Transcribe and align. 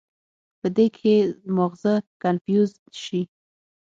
پۀ 0.61 0.67
دې 0.75 0.85
کښې 0.95 1.15
مازغه 1.55 1.93
کنفيوز 2.21 2.71
شي 3.01 3.21